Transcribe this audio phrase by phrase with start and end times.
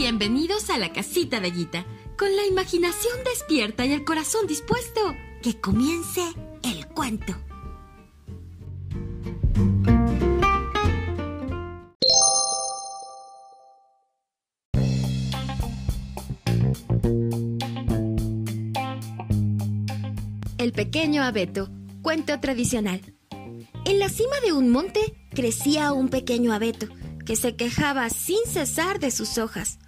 [0.00, 1.84] Bienvenidos a la casita de Guita.
[2.16, 5.00] Con la imaginación despierta y el corazón dispuesto,
[5.42, 6.22] que comience
[6.62, 7.34] el cuento.
[20.58, 21.70] El pequeño abeto,
[22.02, 23.00] cuento tradicional.
[23.84, 26.86] En la cima de un monte crecía un pequeño abeto
[27.26, 29.80] que se quejaba sin cesar de sus hojas.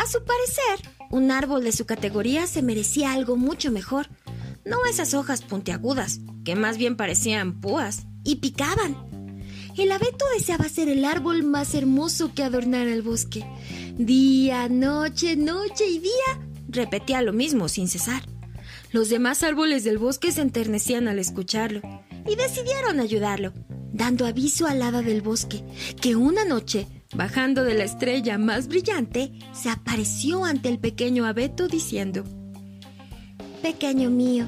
[0.00, 4.08] A su parecer, un árbol de su categoría se merecía algo mucho mejor.
[4.64, 8.96] No esas hojas puntiagudas, que más bien parecían púas, y picaban.
[9.76, 13.44] El abeto deseaba ser el árbol más hermoso que adornara el bosque.
[13.98, 18.22] Día, noche, noche y día repetía lo mismo sin cesar.
[18.92, 21.82] Los demás árboles del bosque se enternecían al escucharlo
[22.26, 23.52] y decidieron ayudarlo,
[23.92, 25.62] dando aviso al hada del bosque
[26.00, 31.68] que una noche, bajando de la estrella más brillante, se apareció ante el pequeño abeto
[31.68, 32.24] diciendo,
[33.62, 34.46] Pequeño mío,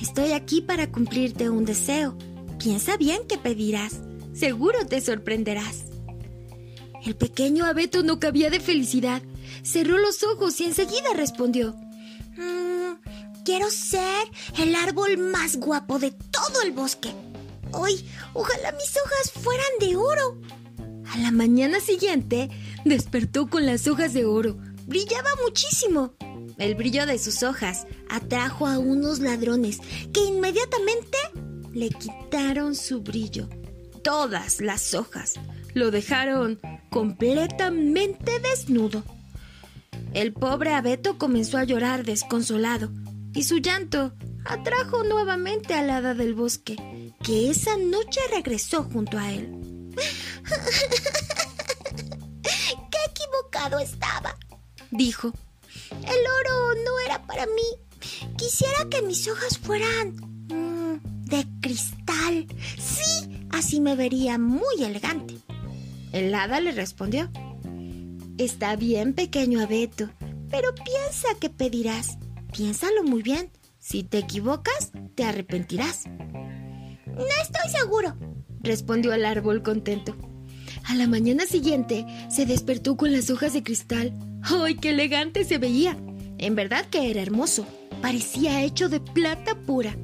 [0.00, 2.16] estoy aquí para cumplirte un deseo.
[2.58, 4.00] Piensa bien qué pedirás.
[4.32, 5.84] Seguro te sorprenderás.
[7.04, 9.22] El pequeño abeto no cabía de felicidad.
[9.62, 11.74] Cerró los ojos y enseguida respondió.
[13.44, 17.10] Quiero ser el árbol más guapo de todo el bosque.
[17.72, 20.40] Hoy, ojalá mis hojas fueran de oro.
[21.12, 22.50] A la mañana siguiente,
[22.84, 24.56] despertó con las hojas de oro.
[24.86, 26.14] Brillaba muchísimo.
[26.56, 29.80] El brillo de sus hojas atrajo a unos ladrones
[30.12, 31.18] que inmediatamente
[31.72, 33.48] le quitaron su brillo.
[34.04, 35.34] Todas las hojas
[35.74, 39.02] lo dejaron completamente desnudo.
[40.12, 42.92] El pobre abeto comenzó a llorar desconsolado
[43.34, 44.12] y su llanto
[44.44, 46.76] atrajo nuevamente al hada del bosque,
[47.22, 49.69] que esa noche regresó junto a él.
[52.90, 54.36] ¡Qué equivocado estaba!
[54.90, 55.32] dijo.
[55.90, 56.00] El
[56.40, 58.30] oro no era para mí.
[58.36, 60.14] Quisiera que mis hojas fueran
[60.48, 62.46] mm, de cristal.
[62.78, 65.38] Sí, así me vería muy elegante.
[66.12, 67.30] El hada le respondió.
[68.38, 70.08] Está bien, pequeño abeto,
[70.50, 72.18] pero piensa que pedirás.
[72.52, 73.50] Piénsalo muy bien.
[73.78, 76.06] Si te equivocas, te arrepentirás.
[76.06, 78.16] No estoy seguro,
[78.62, 80.16] respondió el árbol contento.
[80.84, 84.12] A la mañana siguiente se despertó con las hojas de cristal.
[84.42, 85.96] ¡Ay, qué elegante se veía!
[86.38, 87.66] En verdad que era hermoso.
[88.00, 89.96] Parecía hecho de plata pura.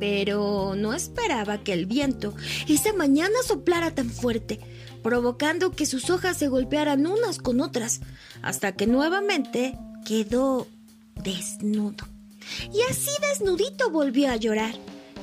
[0.00, 2.34] Pero no esperaba que el viento
[2.68, 4.60] esa mañana soplara tan fuerte,
[5.02, 8.00] provocando que sus hojas se golpearan unas con otras,
[8.42, 10.66] hasta que nuevamente quedó
[11.22, 12.06] desnudo.
[12.72, 14.74] Y así desnudito volvió a llorar.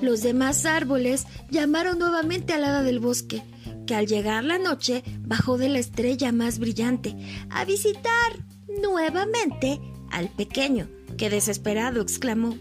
[0.03, 3.41] Los demás árboles llamaron nuevamente al hada del bosque,
[3.87, 7.15] que al llegar la noche bajó de la estrella más brillante
[7.49, 8.45] a visitar
[8.81, 9.79] nuevamente
[10.11, 12.49] al pequeño, que desesperado exclamó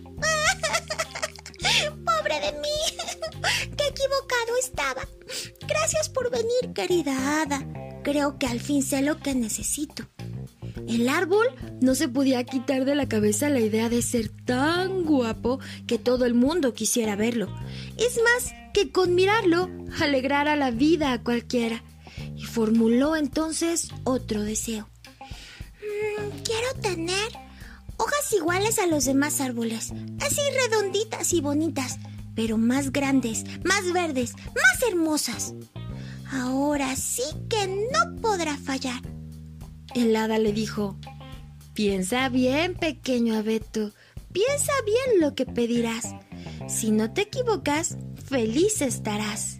[2.04, 2.78] ¡Pobre de mí!
[3.76, 5.02] ¡Qué equivocado estaba!
[5.66, 7.66] Gracias por venir, querida hada.
[8.04, 10.04] Creo que al fin sé lo que necesito.
[10.88, 11.46] El árbol
[11.80, 16.24] no se podía quitar de la cabeza la idea de ser tan guapo que todo
[16.24, 17.48] el mundo quisiera verlo.
[17.96, 21.82] Es más, que con mirarlo alegrara la vida a cualquiera.
[22.36, 24.88] Y formuló entonces otro deseo.
[25.20, 27.28] Mm, quiero tener
[27.96, 31.98] hojas iguales a los demás árboles, así redonditas y bonitas,
[32.34, 35.54] pero más grandes, más verdes, más hermosas.
[36.30, 39.11] Ahora sí que no podrá fallar.
[39.94, 40.96] El hada le dijo,
[41.74, 43.92] Piensa bien, pequeño abeto,
[44.32, 46.14] piensa bien lo que pedirás.
[46.68, 49.58] Si no te equivocas, feliz estarás.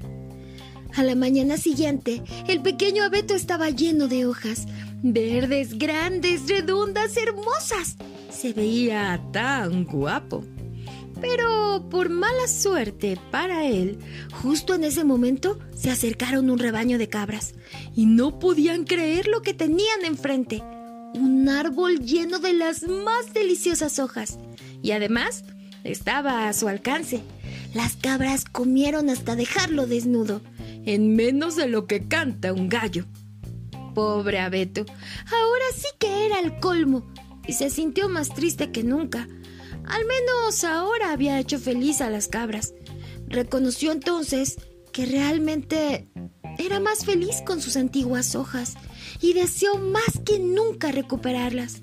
[0.95, 4.67] A la mañana siguiente, el pequeño abeto estaba lleno de hojas,
[5.03, 7.97] verdes, grandes, redondas, hermosas.
[8.31, 10.45] Se veía tan guapo.
[11.23, 13.99] Pero por mala suerte para él,
[14.43, 17.55] justo en ese momento se acercaron un rebaño de cabras
[17.95, 20.63] y no podían creer lo que tenían enfrente.
[21.15, 24.39] Un árbol lleno de las más deliciosas hojas.
[24.83, 25.45] Y además
[25.85, 27.23] estaba a su alcance.
[27.73, 30.41] Las cabras comieron hasta dejarlo desnudo,
[30.85, 33.07] en menos de lo que canta un gallo.
[33.95, 34.85] Pobre abeto,
[35.27, 37.07] ahora sí que era el colmo,
[37.47, 39.29] y se sintió más triste que nunca
[39.87, 42.75] al menos ahora había hecho feliz a las cabras.
[43.27, 44.57] Reconoció entonces
[44.93, 46.09] que realmente
[46.59, 48.75] era más feliz con sus antiguas hojas
[49.21, 51.83] y deseó más que nunca recuperarlas.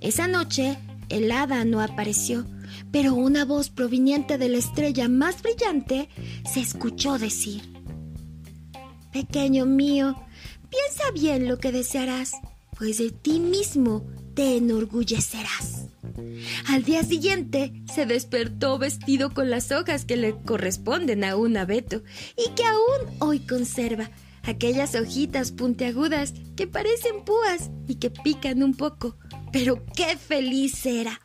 [0.00, 0.78] Esa noche
[1.08, 2.46] el hada no apareció,
[2.90, 6.08] pero una voz proveniente de la estrella más brillante
[6.50, 7.62] se escuchó decir,
[9.12, 10.14] Pequeño mío,
[10.68, 12.32] piensa bien lo que desearás.
[12.78, 14.06] pues de ti mismo
[14.40, 15.84] te enorgullecerás.
[16.66, 22.02] Al día siguiente se despertó vestido con las hojas que le corresponden a un abeto
[22.38, 24.10] y que aún hoy conserva
[24.42, 29.18] aquellas hojitas puntiagudas que parecen púas y que pican un poco.
[29.52, 31.20] Pero qué feliz era.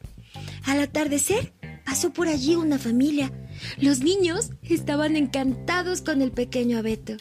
[0.65, 1.53] Al atardecer
[1.85, 3.31] pasó por allí una familia.
[3.77, 7.13] Los niños estaban encantados con el pequeño abeto.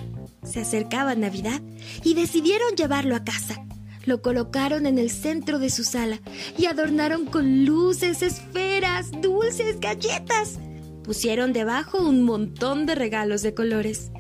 [0.42, 1.62] Se acercaba Navidad
[2.02, 3.64] y decidieron llevarlo a casa.
[4.04, 6.20] Lo colocaron en el centro de su sala
[6.58, 10.58] y adornaron con luces, esferas, dulces, galletas.
[11.02, 14.10] Pusieron debajo un montón de regalos de colores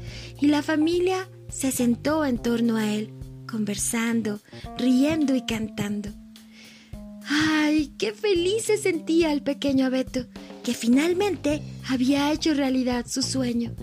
[0.40, 3.14] y la familia se sentó en torno a él,
[3.48, 4.40] conversando,
[4.76, 6.10] riendo y cantando.
[7.26, 10.26] ¡Ay, qué feliz se sentía el pequeño abeto,
[10.62, 13.74] que finalmente había hecho realidad su sueño!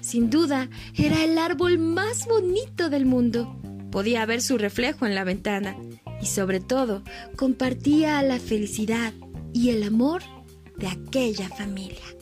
[0.00, 3.59] Sin duda, era el árbol más bonito del mundo.
[3.90, 5.76] Podía ver su reflejo en la ventana
[6.20, 7.02] y sobre todo
[7.36, 9.12] compartía la felicidad
[9.52, 10.22] y el amor
[10.76, 12.19] de aquella familia.